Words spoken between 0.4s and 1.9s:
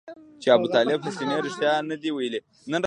چې ابوطالب حسیني رښتیا